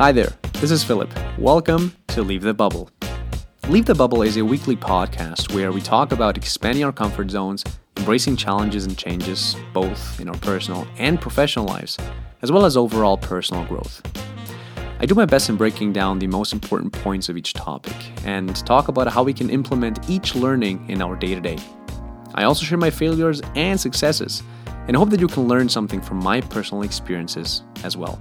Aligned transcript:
Hi 0.00 0.12
there, 0.12 0.32
this 0.54 0.70
is 0.70 0.82
Philip. 0.82 1.10
Welcome 1.36 1.94
to 2.08 2.22
Leave 2.22 2.40
the 2.40 2.54
Bubble. 2.54 2.88
Leave 3.68 3.84
the 3.84 3.94
Bubble 3.94 4.22
is 4.22 4.38
a 4.38 4.42
weekly 4.42 4.74
podcast 4.74 5.54
where 5.54 5.72
we 5.72 5.82
talk 5.82 6.12
about 6.12 6.38
expanding 6.38 6.84
our 6.84 6.90
comfort 6.90 7.30
zones, 7.30 7.62
embracing 7.98 8.36
challenges 8.36 8.86
and 8.86 8.96
changes, 8.96 9.56
both 9.74 10.18
in 10.18 10.30
our 10.30 10.38
personal 10.38 10.88
and 10.96 11.20
professional 11.20 11.66
lives, 11.66 11.98
as 12.40 12.50
well 12.50 12.64
as 12.64 12.78
overall 12.78 13.18
personal 13.18 13.62
growth. 13.66 14.00
I 15.00 15.04
do 15.04 15.14
my 15.14 15.26
best 15.26 15.50
in 15.50 15.56
breaking 15.56 15.92
down 15.92 16.18
the 16.18 16.28
most 16.28 16.54
important 16.54 16.94
points 16.94 17.28
of 17.28 17.36
each 17.36 17.52
topic 17.52 17.94
and 18.24 18.56
talk 18.64 18.88
about 18.88 19.12
how 19.12 19.22
we 19.22 19.34
can 19.34 19.50
implement 19.50 20.08
each 20.08 20.34
learning 20.34 20.88
in 20.88 21.02
our 21.02 21.14
day 21.14 21.34
to 21.34 21.42
day. 21.42 21.58
I 22.34 22.44
also 22.44 22.64
share 22.64 22.78
my 22.78 22.88
failures 22.88 23.42
and 23.54 23.78
successes 23.78 24.42
and 24.88 24.96
hope 24.96 25.10
that 25.10 25.20
you 25.20 25.28
can 25.28 25.46
learn 25.46 25.68
something 25.68 26.00
from 26.00 26.24
my 26.24 26.40
personal 26.40 26.84
experiences 26.84 27.64
as 27.84 27.98
well 27.98 28.18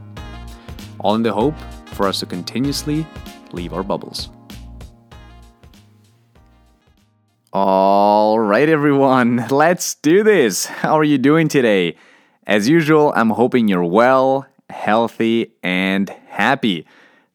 all 0.99 1.15
in 1.15 1.23
the 1.23 1.33
hope 1.33 1.55
for 1.87 2.07
us 2.07 2.19
to 2.19 2.25
continuously 2.25 3.05
leave 3.51 3.73
our 3.73 3.83
bubbles. 3.83 4.29
All 7.51 8.37
right, 8.37 8.69
everyone, 8.69 9.47
let's 9.51 9.95
do 9.95 10.23
this. 10.23 10.65
How 10.65 10.97
are 10.97 11.03
you 11.03 11.17
doing 11.17 11.47
today? 11.47 11.95
As 12.45 12.69
usual, 12.69 13.11
I'm 13.15 13.31
hoping 13.31 13.67
you're 13.67 13.83
well, 13.83 14.45
healthy, 14.69 15.53
and 15.63 16.09
happy. 16.27 16.85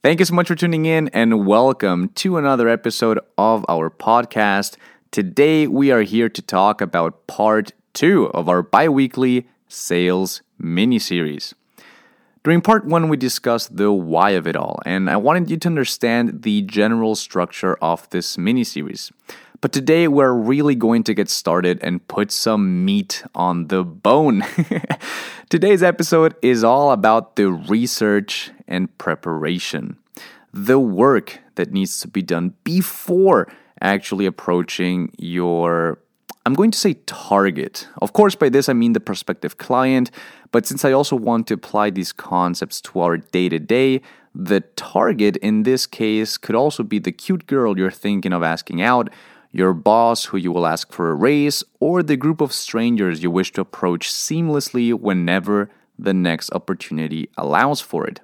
Thank 0.02 0.18
you 0.18 0.24
so 0.24 0.34
much 0.34 0.48
for 0.48 0.54
tuning 0.54 0.86
in 0.86 1.08
and 1.08 1.46
welcome 1.46 2.10
to 2.16 2.36
another 2.36 2.68
episode 2.68 3.18
of 3.38 3.64
our 3.68 3.90
podcast. 3.90 4.76
Today, 5.10 5.66
we 5.66 5.90
are 5.90 6.02
here 6.02 6.28
to 6.28 6.42
talk 6.42 6.80
about 6.80 7.26
part 7.26 7.72
two 7.92 8.26
of 8.34 8.48
our 8.48 8.62
bi 8.62 8.88
weekly 8.88 9.48
sales 9.66 10.42
mini 10.58 10.98
series. 10.98 11.54
During 12.44 12.60
part 12.60 12.84
one, 12.84 13.08
we 13.08 13.16
discussed 13.16 13.74
the 13.74 13.90
why 13.90 14.32
of 14.32 14.46
it 14.46 14.54
all, 14.54 14.78
and 14.84 15.08
I 15.08 15.16
wanted 15.16 15.50
you 15.50 15.56
to 15.56 15.68
understand 15.68 16.42
the 16.42 16.60
general 16.60 17.14
structure 17.14 17.74
of 17.76 18.06
this 18.10 18.36
mini 18.36 18.64
series. 18.64 19.10
But 19.62 19.72
today, 19.72 20.08
we're 20.08 20.34
really 20.34 20.74
going 20.74 21.04
to 21.04 21.14
get 21.14 21.30
started 21.30 21.78
and 21.80 22.06
put 22.06 22.30
some 22.30 22.84
meat 22.84 23.24
on 23.34 23.68
the 23.68 23.82
bone. 23.82 24.44
Today's 25.48 25.82
episode 25.82 26.34
is 26.42 26.62
all 26.62 26.92
about 26.92 27.36
the 27.36 27.50
research 27.50 28.50
and 28.68 28.92
preparation, 28.98 29.96
the 30.52 30.78
work 30.78 31.38
that 31.54 31.72
needs 31.72 31.98
to 32.00 32.08
be 32.08 32.20
done 32.20 32.52
before 32.62 33.48
actually 33.80 34.26
approaching 34.26 35.10
your 35.16 35.98
I'm 36.46 36.54
going 36.54 36.70
to 36.72 36.78
say 36.78 36.94
target. 37.06 37.88
Of 38.02 38.12
course, 38.12 38.34
by 38.34 38.50
this 38.50 38.68
I 38.68 38.74
mean 38.74 38.92
the 38.92 39.00
prospective 39.00 39.56
client, 39.56 40.10
but 40.52 40.66
since 40.66 40.84
I 40.84 40.92
also 40.92 41.16
want 41.16 41.46
to 41.46 41.54
apply 41.54 41.88
these 41.88 42.12
concepts 42.12 42.82
to 42.82 43.00
our 43.00 43.16
day 43.16 43.48
to 43.48 43.58
day, 43.58 44.02
the 44.34 44.60
target 44.76 45.38
in 45.38 45.62
this 45.62 45.86
case 45.86 46.36
could 46.36 46.54
also 46.54 46.82
be 46.82 46.98
the 46.98 47.12
cute 47.12 47.46
girl 47.46 47.78
you're 47.78 47.90
thinking 47.90 48.34
of 48.34 48.42
asking 48.42 48.82
out, 48.82 49.08
your 49.52 49.72
boss 49.72 50.26
who 50.26 50.36
you 50.36 50.52
will 50.52 50.66
ask 50.66 50.92
for 50.92 51.10
a 51.10 51.14
raise, 51.14 51.64
or 51.80 52.02
the 52.02 52.16
group 52.16 52.42
of 52.42 52.52
strangers 52.52 53.22
you 53.22 53.30
wish 53.30 53.52
to 53.52 53.62
approach 53.62 54.10
seamlessly 54.10 54.92
whenever 54.92 55.70
the 55.98 56.12
next 56.12 56.52
opportunity 56.52 57.30
allows 57.38 57.80
for 57.80 58.06
it. 58.06 58.20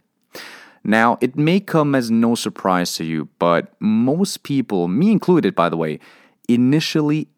Now, 0.84 1.16
it 1.20 1.36
may 1.36 1.60
come 1.60 1.94
as 1.94 2.10
no 2.10 2.34
surprise 2.34 2.94
to 2.96 3.04
you, 3.04 3.28
but 3.38 3.72
most 3.80 4.42
people, 4.42 4.88
me 4.88 5.10
included 5.10 5.54
by 5.54 5.68
the 5.68 5.76
way, 5.76 6.00
initially 6.48 7.28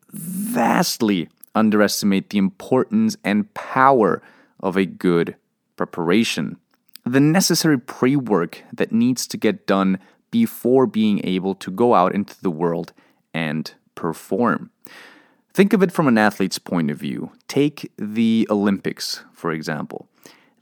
vastly 0.52 1.28
underestimate 1.54 2.30
the 2.30 2.38
importance 2.38 3.16
and 3.24 3.52
power 3.54 4.22
of 4.60 4.76
a 4.76 4.86
good 4.86 5.36
preparation. 5.76 6.56
The 7.04 7.20
necessary 7.20 7.78
pre 7.78 8.16
work 8.16 8.62
that 8.72 8.92
needs 8.92 9.26
to 9.28 9.36
get 9.36 9.66
done 9.66 9.98
before 10.30 10.86
being 10.86 11.20
able 11.24 11.54
to 11.56 11.70
go 11.70 11.94
out 11.94 12.14
into 12.14 12.40
the 12.40 12.50
world 12.50 12.92
and 13.34 13.72
perform. 13.94 14.70
Think 15.52 15.72
of 15.72 15.82
it 15.82 15.92
from 15.92 16.08
an 16.08 16.16
athlete's 16.16 16.58
point 16.58 16.90
of 16.90 16.98
view. 16.98 17.32
Take 17.48 17.92
the 17.98 18.46
Olympics, 18.48 19.24
for 19.34 19.52
example. 19.52 20.08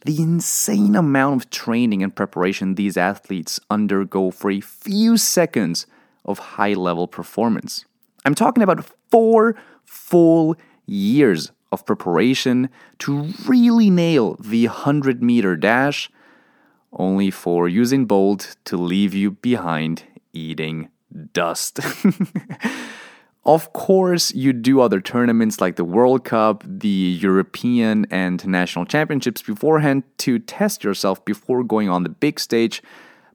The 0.05 0.21
insane 0.21 0.97
amount 0.97 1.43
of 1.43 1.51
training 1.51 2.03
and 2.03 2.15
preparation 2.15 2.75
these 2.75 2.97
athletes 2.97 3.61
undergo 3.71 4.31
for 4.31 4.51
a 4.51 4.61
few 4.61 5.17
seconds 5.17 5.87
of 6.25 6.39
high 6.39 6.73
level 6.73 7.07
performance. 7.07 7.85
I'm 8.25 8.35
talking 8.35 8.63
about 8.63 8.85
four 9.11 9.57
full 9.85 10.57
years 10.87 11.53
of 11.73 11.87
preparation 11.87 12.69
to 12.99 13.33
really 13.47 13.91
nail 13.91 14.37
the 14.41 14.67
100 14.67 15.23
meter 15.23 15.57
dash, 15.57 16.11
only 16.93 17.31
for 17.31 17.69
Usain 17.69 18.07
Bolt 18.07 18.57
to 18.65 18.77
leave 18.77 19.15
you 19.15 19.33
behind 19.33 20.05
eating 20.33 20.89
dust. 21.33 21.81
of 23.45 23.73
course, 23.73 24.35
you 24.35 24.53
do 24.53 24.81
other 24.81 25.01
tournaments 25.01 25.61
like 25.61 25.77
the 25.77 25.85
World 25.85 26.25
Cup, 26.25 26.65
the 26.67 26.89
European 27.21 28.07
and 28.11 28.47
national 28.47 28.85
championships 28.85 29.43
beforehand 29.43 30.03
to 30.19 30.39
test 30.39 30.85
yourself 30.85 31.25
before 31.25 31.63
going 31.63 31.89
on 31.89 32.03
the 32.03 32.09
big 32.09 32.41
stage. 32.41 32.83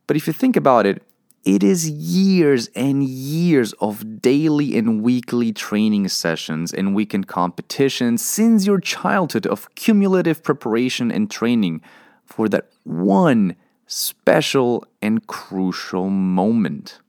But 0.08 0.18
if 0.18 0.28
you 0.28 0.34
think 0.34 0.56
about 0.56 0.86
it, 0.86 1.02
it 1.46 1.64
is 1.64 1.88
years 1.88 2.70
and 2.76 3.04
years 3.04 3.74
of 3.74 4.20
daily 4.20 4.76
and 4.76 5.04
weekly 5.04 5.54
training 5.54 6.08
sessions 6.08 6.74
and 6.74 6.96
weekend 6.96 7.28
competitions 7.28 8.26
since 8.26 8.66
your 8.66 8.80
childhood 8.80 9.46
of 9.46 9.74
cumulative 9.76 10.44
preparation 10.44 11.12
and 11.12 11.30
training 11.30 11.82
for 12.26 12.50
that 12.50 12.70
one 12.84 13.56
special 13.86 14.84
and 15.04 15.28
crucial 15.28 16.10
moment. 16.10 17.00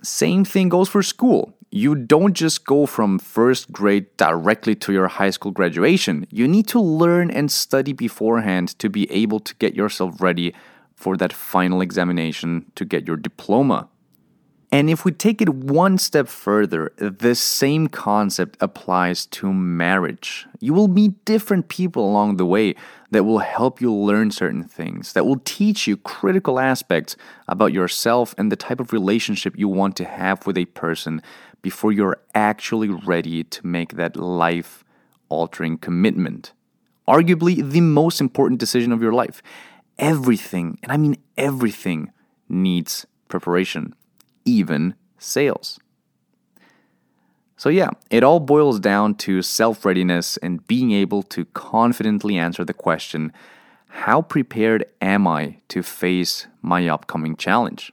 Same 0.00 0.44
thing 0.44 0.68
goes 0.68 0.88
for 0.88 1.02
school. 1.02 1.52
You 1.72 1.96
don't 1.96 2.34
just 2.34 2.64
go 2.64 2.86
from 2.86 3.18
first 3.18 3.72
grade 3.72 4.16
directly 4.16 4.76
to 4.76 4.92
your 4.92 5.08
high 5.08 5.30
school 5.30 5.50
graduation. 5.50 6.26
You 6.30 6.46
need 6.46 6.68
to 6.68 6.80
learn 6.80 7.30
and 7.30 7.50
study 7.50 7.92
beforehand 7.92 8.78
to 8.78 8.88
be 8.88 9.10
able 9.10 9.40
to 9.40 9.54
get 9.56 9.74
yourself 9.74 10.20
ready 10.20 10.54
for 11.02 11.16
that 11.16 11.32
final 11.32 11.80
examination 11.80 12.70
to 12.76 12.84
get 12.84 13.08
your 13.08 13.16
diploma. 13.16 13.88
And 14.70 14.88
if 14.88 15.04
we 15.04 15.12
take 15.12 15.42
it 15.42 15.50
one 15.50 15.98
step 15.98 16.28
further, 16.28 16.92
the 16.96 17.34
same 17.34 17.88
concept 17.88 18.56
applies 18.60 19.26
to 19.26 19.52
marriage. 19.52 20.46
You 20.60 20.72
will 20.72 20.88
meet 20.88 21.24
different 21.26 21.68
people 21.68 22.08
along 22.08 22.36
the 22.36 22.46
way 22.46 22.74
that 23.10 23.24
will 23.24 23.40
help 23.40 23.82
you 23.82 23.92
learn 23.92 24.30
certain 24.30 24.64
things, 24.64 25.12
that 25.12 25.26
will 25.26 25.42
teach 25.44 25.86
you 25.86 25.98
critical 25.98 26.58
aspects 26.58 27.16
about 27.48 27.74
yourself 27.74 28.34
and 28.38 28.50
the 28.50 28.56
type 28.56 28.80
of 28.80 28.94
relationship 28.94 29.58
you 29.58 29.68
want 29.68 29.94
to 29.96 30.04
have 30.04 30.46
with 30.46 30.56
a 30.56 30.64
person 30.66 31.20
before 31.62 31.92
you're 31.92 32.22
actually 32.34 32.88
ready 32.88 33.44
to 33.44 33.66
make 33.66 33.96
that 33.96 34.16
life 34.16 34.84
altering 35.28 35.76
commitment. 35.76 36.52
Arguably, 37.06 37.68
the 37.68 37.80
most 37.80 38.20
important 38.20 38.60
decision 38.60 38.92
of 38.92 39.02
your 39.02 39.12
life 39.12 39.42
everything, 40.02 40.78
and 40.82 40.92
I 40.92 40.98
mean 40.98 41.16
everything, 41.38 42.12
needs 42.48 43.06
preparation, 43.28 43.94
even 44.44 44.94
sales. 45.16 45.78
So, 47.56 47.68
yeah, 47.68 47.90
it 48.10 48.24
all 48.24 48.40
boils 48.40 48.80
down 48.80 49.14
to 49.26 49.40
self 49.40 49.84
readiness 49.84 50.36
and 50.38 50.66
being 50.66 50.90
able 50.90 51.22
to 51.22 51.44
confidently 51.46 52.36
answer 52.36 52.64
the 52.64 52.74
question 52.74 53.32
how 53.94 54.22
prepared 54.22 54.86
am 55.02 55.28
I 55.28 55.58
to 55.68 55.82
face 55.82 56.46
my 56.62 56.88
upcoming 56.88 57.36
challenge? 57.36 57.92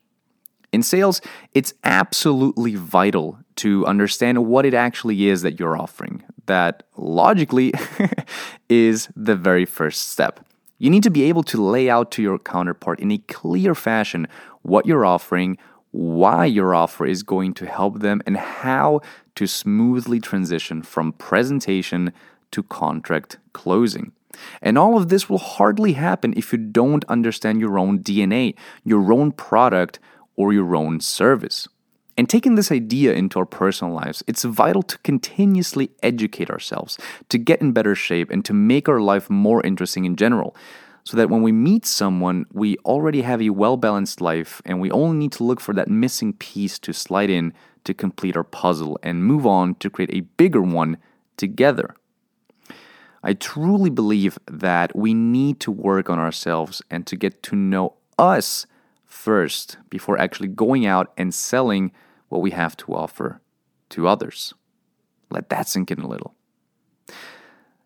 In 0.72 0.82
sales, 0.82 1.22
it's 1.54 1.74
absolutely 1.84 2.76
vital 2.76 3.38
to 3.58 3.86
understand 3.86 4.46
what 4.48 4.66
it 4.66 4.74
actually 4.74 5.28
is 5.28 5.42
that 5.42 5.60
you're 5.60 5.78
offering. 5.78 6.24
That 6.46 6.84
logically 6.96 7.74
is 8.70 9.10
the 9.16 9.36
very 9.36 9.66
first 9.66 10.08
step. 10.08 10.40
You 10.80 10.90
need 10.90 11.04
to 11.04 11.12
be 11.12 11.24
able 11.24 11.44
to 11.44 11.62
lay 11.62 11.90
out 11.90 12.10
to 12.12 12.22
your 12.22 12.40
counterpart 12.40 13.02
in 13.02 13.12
a 13.12 13.18
clear 13.18 13.76
fashion 13.76 14.28
what 14.62 14.86
you're 14.86 15.06
offering, 15.06 15.58
why 15.92 16.46
your 16.46 16.74
offer 16.74 17.06
is 17.06 17.22
going 17.22 17.54
to 17.56 17.66
help 17.66 18.00
them, 18.00 18.22
and 18.26 18.38
how 18.38 19.02
to 19.36 19.46
smoothly 19.46 20.22
transition 20.22 20.82
from 20.82 21.12
presentation 21.14 22.14
to 22.52 22.64
contract 22.64 23.38
closing. 23.52 24.14
And 24.62 24.78
all 24.78 24.96
of 24.96 25.10
this 25.10 25.30
will 25.30 25.38
hardly 25.38 25.94
happen 25.94 26.34
if 26.38 26.54
you 26.54 26.58
don't 26.58 27.04
understand 27.06 27.60
your 27.60 27.78
own 27.78 28.00
DNA, 28.00 28.56
your 28.86 29.12
own 29.12 29.34
product, 29.34 30.00
or 30.38 30.54
your 30.54 30.76
own 30.76 31.02
service. 31.02 31.68
And 32.20 32.28
taking 32.28 32.56
this 32.56 32.70
idea 32.70 33.14
into 33.14 33.40
our 33.40 33.46
personal 33.46 33.94
lives, 33.94 34.26
it's 34.28 34.44
vital 34.44 34.84
to 34.84 34.98
continuously 34.98 35.92
educate 36.04 36.50
ourselves, 36.50 36.98
to 37.30 37.38
get 37.38 37.62
in 37.62 37.72
better 37.72 37.96
shape, 37.96 38.30
and 38.30 38.44
to 38.44 38.52
make 38.52 38.90
our 38.90 39.00
life 39.00 39.30
more 39.30 39.66
interesting 39.66 40.04
in 40.04 40.18
general. 40.18 40.54
So 41.06 41.16
that 41.16 41.30
when 41.30 41.44
we 41.44 41.54
meet 41.54 41.86
someone, 41.86 42.46
we 42.52 42.76
already 42.80 43.22
have 43.22 43.42
a 43.42 43.52
well 43.52 43.78
balanced 43.78 44.20
life, 44.20 44.62
and 44.66 44.82
we 44.82 44.92
only 44.92 45.16
need 45.16 45.32
to 45.32 45.46
look 45.46 45.62
for 45.62 45.74
that 45.76 45.88
missing 45.88 46.34
piece 46.34 46.78
to 46.80 46.92
slide 46.92 47.30
in 47.30 47.54
to 47.86 47.94
complete 47.94 48.36
our 48.36 48.44
puzzle 48.44 49.00
and 49.02 49.24
move 49.24 49.48
on 49.48 49.76
to 49.76 49.90
create 49.90 50.14
a 50.14 50.28
bigger 50.36 50.62
one 50.62 50.98
together. 51.38 51.96
I 53.24 53.32
truly 53.32 53.90
believe 53.90 54.38
that 54.46 54.94
we 54.94 55.14
need 55.14 55.62
to 55.62 55.72
work 55.72 56.10
on 56.10 56.20
ourselves 56.20 56.82
and 56.92 57.08
to 57.08 57.16
get 57.16 57.42
to 57.44 57.56
know 57.56 57.94
us 58.18 58.66
first 59.06 59.78
before 59.90 60.20
actually 60.20 60.50
going 60.50 60.86
out 60.86 61.14
and 61.16 61.34
selling 61.34 61.94
what 62.30 62.42
we 62.42 62.52
have 62.52 62.78
to 62.78 62.94
offer 62.94 63.42
to 63.90 64.08
others. 64.08 64.54
Let 65.30 65.50
that 65.50 65.68
sink 65.68 65.92
in 65.92 66.00
a 66.00 66.08
little. 66.08 66.36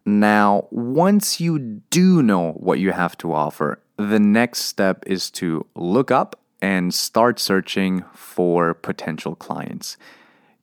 Now, 0.05 0.67
once 0.69 1.39
you 1.39 1.59
do 1.89 2.21
know 2.21 2.51
what 2.51 2.79
you 2.79 2.91
have 2.91 3.17
to 3.19 3.33
offer, 3.33 3.81
the 3.97 4.19
next 4.19 4.63
step 4.63 5.03
is 5.07 5.31
to 5.31 5.65
look 5.75 6.11
up 6.11 6.39
and 6.61 6.93
start 6.93 7.39
searching 7.39 8.03
for 8.13 8.73
potential 8.73 9.35
clients. 9.35 9.97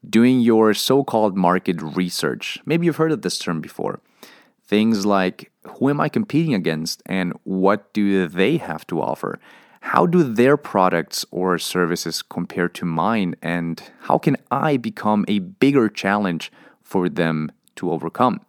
Doing 0.09 0.41
your 0.41 0.73
so 0.75 1.05
called 1.05 1.37
market 1.37 1.81
research. 1.81 2.59
Maybe 2.65 2.87
you've 2.87 2.97
heard 2.97 3.13
of 3.13 3.23
this 3.23 3.39
term 3.39 3.61
before. 3.61 4.01
Things 4.65 5.05
like 5.05 5.51
who 5.65 5.91
am 5.91 6.01
I 6.01 6.09
competing 6.09 6.55
against 6.55 7.03
and 7.07 7.35
what 7.45 7.93
do 7.93 8.27
they 8.27 8.57
have 8.57 8.87
to 8.89 9.01
offer? 9.01 9.39
How 9.81 10.07
do 10.07 10.23
their 10.23 10.57
products 10.57 11.25
or 11.31 11.59
services 11.59 12.23
compare 12.23 12.69
to 12.69 12.85
mine? 12.85 13.35
And 13.43 13.83
how 14.03 14.19
can 14.19 14.37
I 14.51 14.77
become 14.77 15.25
a 15.27 15.41
bigger 15.41 15.89
challenge 15.89 16.53
for 16.83 17.09
them 17.09 17.51
to 17.77 17.91
overcome? 17.91 18.41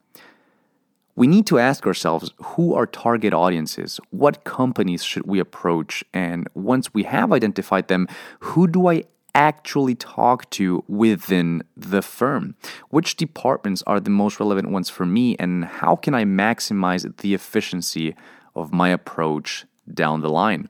We 1.15 1.27
need 1.27 1.47
to 1.47 1.59
ask 1.59 1.85
ourselves 1.87 2.31
who 2.37 2.73
our 2.73 2.85
target 2.85 3.33
audience 3.33 3.77
is, 3.77 3.99
what 4.11 4.43
companies 4.43 5.03
should 5.03 5.25
we 5.25 5.39
approach, 5.39 6.03
and 6.13 6.47
once 6.53 6.93
we 6.93 7.03
have 7.03 7.31
identified 7.33 7.87
them, 7.87 8.07
who 8.39 8.67
do 8.67 8.87
I 8.87 9.03
actually 9.35 9.95
talk 9.95 10.49
to 10.51 10.83
within 10.87 11.63
the 11.75 12.01
firm? 12.01 12.55
Which 12.89 13.17
departments 13.17 13.83
are 13.85 13.99
the 13.99 14.09
most 14.09 14.39
relevant 14.39 14.69
ones 14.69 14.89
for 14.89 15.05
me, 15.05 15.35
and 15.37 15.65
how 15.65 15.95
can 15.95 16.13
I 16.13 16.23
maximize 16.23 17.17
the 17.17 17.33
efficiency 17.33 18.15
of 18.55 18.73
my 18.73 18.89
approach 18.89 19.65
down 19.93 20.21
the 20.21 20.29
line? 20.29 20.69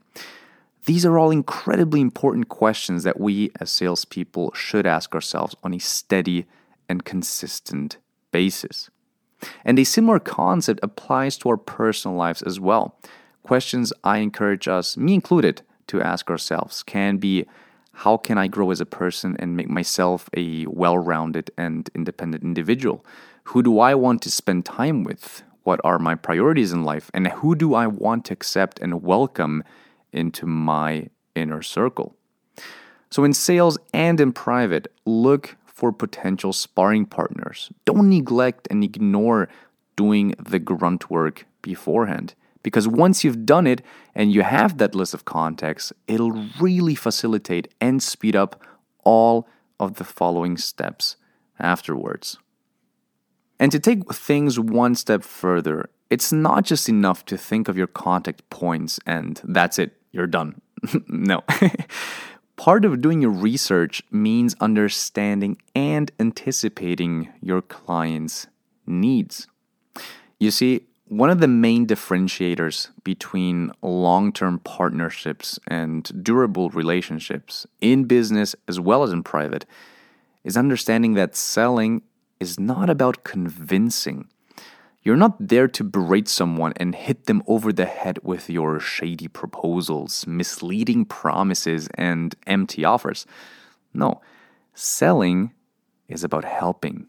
These 0.86 1.06
are 1.06 1.20
all 1.20 1.30
incredibly 1.30 2.02
important 2.02 2.50
questions 2.50 3.04
that 3.04 3.20
we 3.20 3.52
as 3.60 3.70
salespeople 3.70 4.52
should 4.54 4.88
ask 4.88 5.14
ourselves 5.14 5.56
on 5.64 5.74
a 5.74 5.80
steady 5.80 6.48
and 6.90 7.06
consistent 7.06 7.98
basis. 8.32 8.90
And 9.64 9.78
a 9.78 9.84
similar 9.84 10.20
concept 10.20 10.80
applies 10.82 11.38
to 11.38 11.50
our 11.50 11.58
personal 11.58 12.18
lives 12.18 12.42
as 12.42 12.60
well. 12.60 12.98
Questions 13.44 13.94
I 14.04 14.18
encourage 14.18 14.68
us, 14.68 14.98
me 14.98 15.14
included, 15.14 15.62
to 15.88 16.02
ask 16.02 16.30
ourselves 16.30 16.84
can 16.84 17.18
be 17.18 17.46
how 17.94 18.18
can 18.18 18.38
I 18.38 18.48
grow 18.48 18.72
as 18.72 18.82
a 18.82 18.86
person 18.86 19.36
and 19.38 19.58
make 19.58 19.70
myself 19.70 20.30
a 20.36 20.66
well 20.66 20.98
rounded 20.98 21.52
and 21.58 21.90
independent 21.94 22.44
individual? 22.44 23.06
Who 23.46 23.62
do 23.62 23.80
I 23.80 23.94
want 23.96 24.22
to 24.24 24.32
spend 24.32 24.66
time 24.66 25.04
with? 25.04 25.44
What 25.64 25.80
are 25.84 26.00
my 26.00 26.16
priorities 26.16 26.72
in 26.72 26.84
life? 26.84 27.12
And 27.14 27.28
who 27.28 27.54
do 27.54 27.76
I 27.76 27.86
want 27.88 28.26
to 28.26 28.34
accept 28.34 28.80
and 28.80 29.04
welcome 29.04 29.64
into 30.12 30.46
my 30.46 31.08
inner 31.36 31.62
circle? 31.62 32.16
So, 33.10 33.24
in 33.24 33.34
sales 33.34 33.78
and 33.94 34.20
in 34.20 34.32
private, 34.32 34.88
look 35.06 35.58
for 35.66 35.92
potential 35.92 36.54
sparring 36.54 37.06
partners. 37.06 37.72
Don't 37.86 38.10
neglect 38.10 38.68
and 38.72 38.84
ignore 38.84 39.50
doing 39.96 40.34
the 40.40 40.60
grunt 40.60 41.10
work 41.10 41.46
beforehand. 41.62 42.36
Because 42.64 42.88
once 42.88 43.24
you've 43.24 43.46
done 43.46 43.66
it 43.66 43.82
and 44.14 44.32
you 44.32 44.44
have 44.44 44.78
that 44.78 44.94
list 44.94 45.14
of 45.14 45.26
contacts, 45.26 45.92
it'll 46.08 46.48
really 46.60 46.96
facilitate 46.96 47.74
and 47.82 48.02
speed 48.02 48.36
up 48.36 48.62
all 49.04 49.48
of 49.80 49.96
the 49.96 50.04
following 50.04 50.58
steps 50.58 51.18
afterwards. 51.60 52.38
And 53.60 53.72
to 53.72 53.80
take 53.80 54.14
things 54.14 54.60
one 54.60 54.96
step 54.96 55.24
further, 55.24 55.90
it's 56.10 56.32
not 56.32 56.64
just 56.64 56.90
enough 56.90 57.26
to 57.26 57.38
think 57.38 57.68
of 57.68 57.78
your 57.78 57.88
contact 57.88 58.48
points 58.50 59.00
and 59.06 59.42
that's 59.44 59.80
it, 59.80 60.01
you're 60.12 60.28
done. 60.28 60.62
no. 61.08 61.44
Part 62.56 62.86
of 62.86 63.02
doing 63.02 63.22
your 63.22 63.32
research 63.32 64.04
means 64.12 64.56
understanding 64.60 65.58
and 65.74 66.12
anticipating 66.20 67.30
your 67.42 67.62
client's 67.62 68.48
needs. 68.86 69.48
You 70.40 70.52
see, 70.52 70.82
one 71.08 71.30
of 71.30 71.40
the 71.40 71.48
main 71.48 71.88
differentiators 71.88 72.90
between 73.04 73.72
long 73.82 74.32
term 74.32 74.60
partnerships 74.60 75.60
and 75.68 76.24
durable 76.24 76.70
relationships 76.70 77.68
in 77.82 78.06
business 78.06 78.56
as 78.68 78.80
well 78.80 79.04
as 79.04 79.12
in 79.12 79.24
private 79.24 79.66
is 80.44 80.56
understanding 80.56 81.16
that 81.16 81.36
selling 81.36 82.02
is 82.40 82.60
not 82.60 82.90
about 82.90 83.24
convincing. 83.24 84.30
You're 85.04 85.18
not 85.18 85.48
there 85.48 85.68
to 85.68 85.84
berate 85.84 86.28
someone 86.28 86.74
and 86.78 86.94
hit 86.94 87.26
them 87.26 87.42
over 87.48 87.74
the 87.74 87.86
head 87.86 88.20
with 88.22 88.50
your 88.50 88.80
shady 88.80 89.28
proposals, 89.28 90.28
misleading 90.28 91.06
promises, 91.06 91.90
and 91.96 92.36
empty 92.46 92.86
offers. 92.86 93.26
No, 93.94 94.22
selling 94.76 95.54
is 96.08 96.24
about 96.24 96.46
helping. 96.46 97.08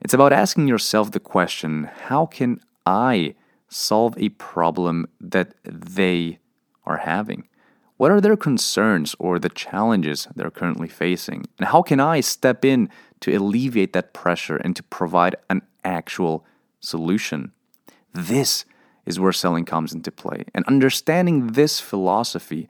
It's 0.00 0.14
about 0.14 0.32
asking 0.32 0.68
yourself 0.68 1.10
the 1.10 1.20
question 1.20 1.90
how 2.04 2.26
can 2.26 2.60
I 2.84 3.34
solve 3.68 4.16
a 4.16 4.28
problem 4.28 5.08
that 5.20 5.54
they 5.64 6.38
are 6.84 6.98
having? 6.98 7.48
What 7.96 8.10
are 8.10 8.20
their 8.20 8.36
concerns 8.36 9.16
or 9.18 9.38
the 9.38 9.48
challenges 9.48 10.28
they're 10.36 10.50
currently 10.50 10.88
facing? 10.88 11.46
And 11.58 11.68
how 11.68 11.82
can 11.82 11.98
I 11.98 12.20
step 12.20 12.64
in 12.64 12.90
to 13.20 13.34
alleviate 13.34 13.94
that 13.94 14.12
pressure 14.12 14.56
and 14.56 14.76
to 14.76 14.82
provide 14.82 15.34
an 15.48 15.62
actual 15.86 16.44
solution? 16.80 17.52
This 18.12 18.64
is 19.06 19.20
where 19.20 19.32
selling 19.32 19.64
comes 19.64 19.92
into 19.92 20.10
play. 20.10 20.44
And 20.54 20.64
understanding 20.66 21.52
this 21.52 21.80
philosophy 21.80 22.68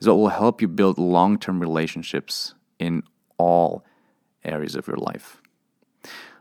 is 0.00 0.08
what 0.08 0.16
will 0.16 0.28
help 0.28 0.62
you 0.62 0.68
build 0.68 0.98
long 0.98 1.38
term 1.38 1.60
relationships 1.60 2.54
in 2.78 3.02
all 3.38 3.84
areas 4.44 4.74
of 4.74 4.86
your 4.86 4.96
life. 4.96 5.40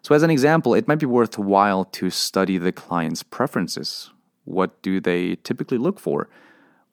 So, 0.02 0.14
as 0.14 0.24
an 0.24 0.30
example, 0.30 0.74
it 0.74 0.88
might 0.88 1.00
be 1.00 1.06
worthwhile 1.06 1.86
to 1.86 2.10
study 2.10 2.58
the 2.58 2.72
client's 2.72 3.24
preferences. 3.24 4.12
What 4.46 4.82
do 4.82 5.00
they 5.00 5.36
typically 5.38 5.78
look 5.78 6.00
for? 6.00 6.28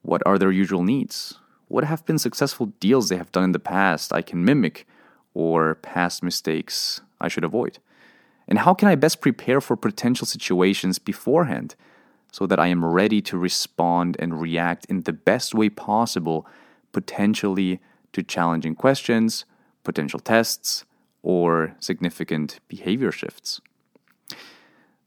What 0.02 0.22
are 0.24 0.38
their 0.38 0.52
usual 0.52 0.84
needs? 0.84 1.34
What 1.66 1.84
have 1.84 2.06
been 2.06 2.18
successful 2.18 2.66
deals 2.80 3.08
they 3.08 3.16
have 3.16 3.32
done 3.32 3.44
in 3.44 3.52
the 3.52 3.58
past 3.58 4.12
I 4.12 4.22
can 4.22 4.44
mimic, 4.44 4.86
or 5.34 5.74
past 5.76 6.22
mistakes 6.22 7.00
I 7.20 7.28
should 7.28 7.44
avoid? 7.44 7.78
And 8.50 8.58
how 8.58 8.74
can 8.74 8.88
I 8.88 8.96
best 8.96 9.20
prepare 9.20 9.60
for 9.60 9.76
potential 9.76 10.26
situations 10.26 10.98
beforehand 10.98 11.76
so 12.32 12.46
that 12.46 12.58
I 12.58 12.66
am 12.66 12.84
ready 12.84 13.22
to 13.22 13.38
respond 13.38 14.16
and 14.18 14.40
react 14.40 14.84
in 14.86 15.02
the 15.02 15.12
best 15.12 15.54
way 15.54 15.68
possible, 15.68 16.46
potentially 16.92 17.80
to 18.12 18.22
challenging 18.24 18.74
questions, 18.74 19.44
potential 19.84 20.18
tests, 20.18 20.84
or 21.22 21.76
significant 21.78 22.58
behavior 22.68 23.12
shifts. 23.12 23.60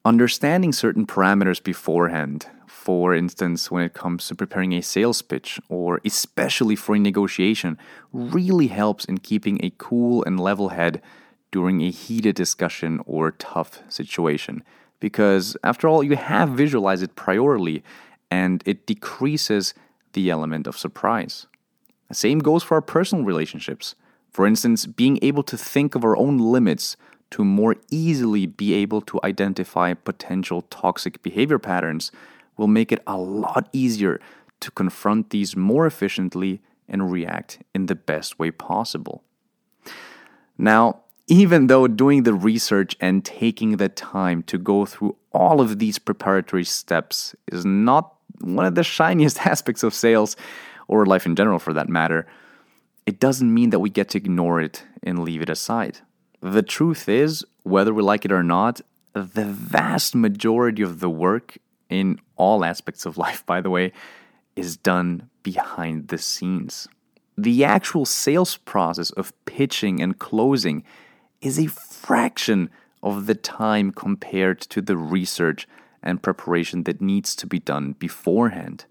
Understanding 0.05 0.71
certain 0.71 1.05
parameters 1.05 1.63
beforehand, 1.63 2.47
for 2.67 3.13
instance, 3.13 3.71
when 3.71 3.83
it 3.83 3.93
comes 3.93 4.27
to 4.27 4.35
preparing 4.35 4.73
a 4.73 4.81
sales 4.81 5.21
pitch 5.21 5.59
or 5.69 6.01
especially 6.05 6.75
for 6.75 6.95
a 6.95 6.99
negotiation, 6.99 7.77
really 8.11 8.67
helps 8.67 9.05
in 9.05 9.17
keeping 9.17 9.63
a 9.63 9.73
cool 9.77 10.23
and 10.25 10.39
level 10.39 10.69
head 10.69 11.01
during 11.53 11.81
a 11.81 11.91
heated 11.91 12.35
discussion 12.35 12.99
or 13.05 13.29
tough 13.29 13.79
situation. 13.87 14.63
Because 14.99 15.55
after 15.63 15.87
all, 15.87 16.03
you 16.03 16.15
have 16.15 16.49
visualized 16.49 17.03
it 17.03 17.15
priorly 17.15 17.83
and 18.31 18.63
it 18.65 18.87
decreases 18.87 19.75
the 20.13 20.31
element 20.31 20.65
of 20.65 20.75
surprise. 20.77 21.45
The 22.09 22.15
same 22.15 22.39
goes 22.39 22.63
for 22.63 22.73
our 22.73 22.81
personal 22.81 23.23
relationships. 23.23 23.93
For 24.31 24.47
instance, 24.47 24.87
being 24.87 25.19
able 25.21 25.43
to 25.43 25.55
think 25.55 25.93
of 25.93 26.03
our 26.03 26.17
own 26.17 26.39
limits 26.39 26.97
to 27.29 27.45
more 27.45 27.75
easily 27.91 28.47
be 28.47 28.73
able 28.73 29.01
to 29.01 29.19
identify 29.23 29.93
potential 29.93 30.63
toxic 30.63 31.21
behavior 31.21 31.59
patterns 31.59 32.11
will 32.57 32.67
make 32.67 32.91
it 32.91 33.03
a 33.05 33.17
lot 33.17 33.69
easier 33.73 34.19
to 34.59 34.71
confront 34.71 35.29
these 35.29 35.55
more 35.55 35.85
efficiently 35.85 36.61
and 36.87 37.11
react 37.11 37.59
in 37.75 37.85
the 37.85 37.95
best 37.95 38.39
way 38.39 38.49
possible. 38.49 39.23
Now, 40.57 41.03
even 41.27 41.67
though 41.67 41.87
doing 41.87 42.23
the 42.23 42.33
research 42.33 42.95
and 42.99 43.23
taking 43.23 43.77
the 43.77 43.89
time 43.89 44.43
to 44.43 44.57
go 44.57 44.85
through 44.85 45.15
all 45.31 45.61
of 45.61 45.79
these 45.79 45.97
preparatory 45.97 46.63
steps 46.63 47.35
is 47.51 47.65
not 47.65 48.15
one 48.41 48.65
of 48.65 48.75
the 48.75 48.83
shiniest 48.95 49.39
aspects 49.45 49.83
of 49.83 49.93
sales, 49.93 50.35
or 50.87 51.05
life 51.05 51.25
in 51.25 51.35
general 51.35 51.59
for 51.59 51.73
that 51.73 51.89
matter, 51.89 52.27
it 53.05 53.19
doesn't 53.19 53.53
mean 53.53 53.69
that 53.69 53.79
we 53.79 53.89
get 53.89 54.09
to 54.09 54.17
ignore 54.17 54.61
it 54.61 54.83
and 55.01 55.19
leave 55.19 55.41
it 55.41 55.49
aside. 55.49 55.99
The 56.41 56.61
truth 56.61 57.07
is, 57.07 57.45
whether 57.63 57.93
we 57.93 58.03
like 58.03 58.25
it 58.25 58.31
or 58.31 58.43
not, 58.43 58.81
the 59.13 59.45
vast 59.45 60.15
majority 60.15 60.81
of 60.81 60.99
the 60.99 61.09
work 61.09 61.57
in 61.89 62.19
all 62.35 62.65
aspects 62.65 63.05
of 63.05 63.17
life, 63.25 63.45
by 63.45 63.61
the 63.61 63.69
way, 63.69 63.91
is 64.55 64.77
done 64.77 65.29
behind 65.41 66.09
the 66.09 66.17
scenes. 66.17 66.87
The 67.37 67.63
actual 67.63 68.05
sales 68.05 68.57
process 68.57 69.09
of 69.11 69.33
pitching 69.45 70.01
and 70.01 70.19
closing 70.19 70.83
is 71.43 71.59
a 71.59 71.67
fraction 71.67 72.69
of 73.01 73.25
the 73.25 73.35
time 73.35 73.91
compared 73.91 74.61
to 74.61 74.81
the 74.81 74.97
research 74.97 75.67
and 76.01 76.23
preparation 76.23 76.83
that 76.83 77.01
needs 77.01 77.35
to 77.35 77.45
be 77.45 77.59
done 77.59 77.93
beforehand. 77.93 78.85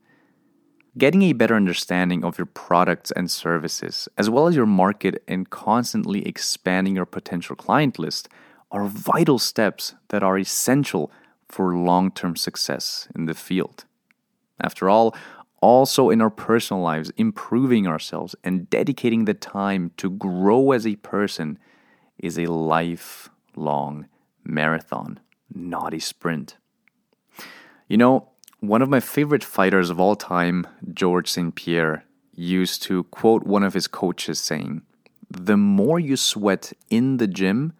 Getting 0.98 1.22
a 1.22 1.32
better 1.32 1.54
understanding 1.54 2.22
of 2.22 2.36
your 2.36 2.46
products 2.46 3.10
and 3.12 3.30
services, 3.30 4.08
as 4.18 4.28
well 4.28 4.46
as 4.46 4.54
your 4.54 4.66
market, 4.66 5.22
and 5.26 5.48
constantly 5.48 6.26
expanding 6.26 6.96
your 6.96 7.06
potential 7.06 7.56
client 7.56 7.98
list 7.98 8.28
are 8.70 8.86
vital 8.86 9.38
steps 9.38 9.94
that 10.08 10.22
are 10.22 10.38
essential 10.38 11.10
for 11.48 11.74
long 11.74 12.10
term 12.10 12.36
success 12.36 13.08
in 13.14 13.24
the 13.24 13.34
field. 13.34 13.86
After 14.60 14.90
all, 14.90 15.14
also 15.62 16.10
in 16.10 16.20
our 16.20 16.30
personal 16.30 16.82
lives, 16.82 17.10
improving 17.16 17.86
ourselves 17.86 18.34
and 18.44 18.68
dedicating 18.68 19.24
the 19.24 19.34
time 19.34 19.92
to 19.96 20.10
grow 20.10 20.72
as 20.72 20.86
a 20.86 20.96
person 20.96 21.58
is 22.22 22.38
a 22.38 22.46
lifelong 22.46 24.06
marathon, 24.44 25.20
not 25.52 25.92
a 25.92 26.00
sprint. 26.00 26.56
You 27.88 27.98
know, 27.98 28.28
one 28.60 28.80
of 28.80 28.88
my 28.88 29.00
favorite 29.00 29.44
fighters 29.44 29.90
of 29.90 30.00
all 30.00 30.14
time, 30.14 30.66
George 30.94 31.28
St. 31.28 31.54
Pierre, 31.54 32.04
used 32.34 32.82
to 32.84 33.04
quote 33.04 33.42
one 33.42 33.64
of 33.64 33.74
his 33.74 33.86
coaches 33.86 34.40
saying, 34.40 34.82
The 35.28 35.56
more 35.56 35.98
you 35.98 36.16
sweat 36.16 36.72
in 36.88 37.16
the 37.16 37.26
gym, 37.26 37.72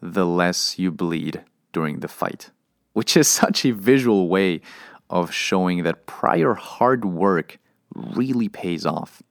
the 0.00 0.24
less 0.24 0.78
you 0.78 0.90
bleed 0.90 1.44
during 1.72 2.00
the 2.00 2.08
fight. 2.08 2.50
Which 2.92 3.16
is 3.16 3.28
such 3.28 3.64
a 3.64 3.72
visual 3.72 4.28
way 4.28 4.60
of 5.10 5.32
showing 5.32 5.82
that 5.82 6.06
prior 6.06 6.54
hard 6.54 7.04
work 7.04 7.58
really 7.94 8.48
pays 8.48 8.86
off. 8.86 9.22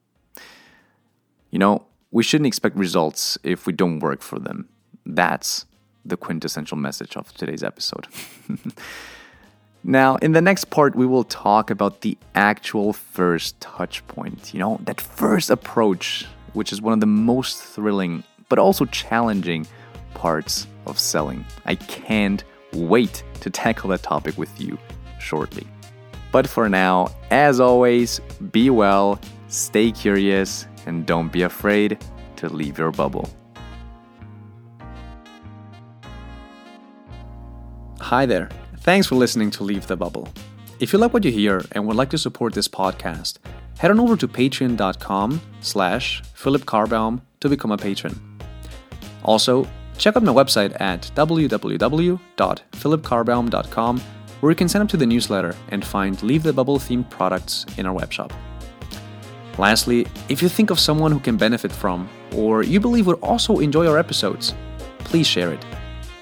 You 1.50 1.58
know, 1.58 1.86
we 2.10 2.22
shouldn't 2.22 2.46
expect 2.46 2.76
results 2.76 3.38
if 3.42 3.66
we 3.66 3.72
don't 3.72 4.00
work 4.00 4.22
for 4.22 4.38
them. 4.38 4.68
That's 5.06 5.66
the 6.04 6.16
quintessential 6.16 6.76
message 6.76 7.16
of 7.16 7.32
today's 7.34 7.62
episode. 7.62 8.06
Now, 9.82 10.16
in 10.16 10.32
the 10.32 10.42
next 10.42 10.66
part, 10.66 10.94
we 10.94 11.06
will 11.06 11.24
talk 11.24 11.70
about 11.70 12.02
the 12.02 12.18
actual 12.34 12.92
first 12.92 13.58
touch 13.60 14.06
point. 14.08 14.52
You 14.52 14.60
know, 14.60 14.78
that 14.84 15.00
first 15.00 15.48
approach, 15.48 16.26
which 16.52 16.70
is 16.70 16.82
one 16.82 16.92
of 16.92 17.00
the 17.00 17.06
most 17.06 17.62
thrilling 17.62 18.22
but 18.50 18.58
also 18.58 18.84
challenging 18.86 19.66
parts 20.12 20.66
of 20.86 20.98
selling. 20.98 21.44
I 21.64 21.76
can't 21.76 22.44
wait 22.74 23.22
to 23.40 23.48
tackle 23.48 23.88
that 23.90 24.02
topic 24.02 24.36
with 24.36 24.60
you 24.60 24.76
shortly. 25.18 25.66
But 26.32 26.46
for 26.46 26.68
now, 26.68 27.08
as 27.30 27.58
always, 27.58 28.20
be 28.50 28.68
well, 28.68 29.18
stay 29.48 29.92
curious, 29.92 30.66
and 30.86 31.06
don't 31.06 31.32
be 31.32 31.42
afraid 31.42 31.98
to 32.36 32.48
leave 32.48 32.78
your 32.78 32.90
bubble. 32.90 33.28
Hi 38.00 38.26
there. 38.26 38.48
Thanks 38.78 39.06
for 39.06 39.14
listening 39.14 39.50
to 39.52 39.62
Leave 39.62 39.86
the 39.86 39.96
Bubble. 39.96 40.28
If 40.80 40.92
you 40.92 40.98
like 40.98 41.12
what 41.12 41.24
you 41.24 41.30
hear 41.30 41.62
and 41.72 41.86
would 41.86 41.96
like 41.96 42.10
to 42.10 42.18
support 42.18 42.54
this 42.54 42.66
podcast, 42.66 43.38
head 43.78 43.90
on 43.90 44.00
over 44.00 44.16
to 44.16 44.26
patreon.com 44.26 45.40
slash 45.60 46.22
Philip 46.34 46.62
Carbaum 46.62 47.20
to 47.40 47.48
become 47.48 47.70
a 47.70 47.76
patron. 47.76 48.18
Also, 49.22 49.68
check 49.98 50.16
out 50.16 50.22
my 50.22 50.32
website 50.32 50.80
at 50.80 51.02
www.philipcarbaum.com 51.14 54.00
where 54.40 54.50
you 54.50 54.56
can 54.56 54.68
sign 54.68 54.82
up 54.82 54.88
to 54.88 54.96
the 54.96 55.06
newsletter 55.06 55.54
and 55.68 55.84
find 55.84 56.22
Leave 56.22 56.42
the 56.42 56.52
Bubble 56.52 56.78
themed 56.78 57.08
products 57.10 57.66
in 57.76 57.86
our 57.86 57.94
webshop. 57.94 58.32
Lastly, 59.58 60.06
if 60.28 60.42
you 60.42 60.48
think 60.48 60.70
of 60.70 60.78
someone 60.78 61.12
who 61.12 61.20
can 61.20 61.36
benefit 61.36 61.72
from, 61.72 62.08
or 62.34 62.62
you 62.62 62.80
believe 62.80 63.06
would 63.06 63.20
also 63.20 63.58
enjoy 63.58 63.86
our 63.86 63.98
episodes, 63.98 64.54
please 65.00 65.26
share 65.26 65.52
it. 65.52 65.64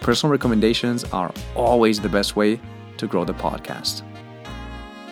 Personal 0.00 0.30
recommendations 0.30 1.04
are 1.12 1.32
always 1.54 2.00
the 2.00 2.08
best 2.08 2.36
way 2.36 2.60
to 2.96 3.06
grow 3.06 3.24
the 3.24 3.34
podcast. 3.34 4.02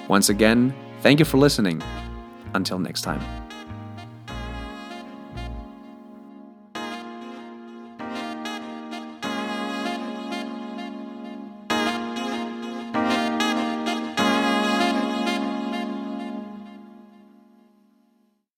Once 0.09 0.29
again, 0.29 0.75
thank 1.03 1.19
you 1.19 1.25
for 1.25 1.39
listening. 1.39 1.83
Until 2.55 2.79
next 2.79 3.03
time. 3.03 3.46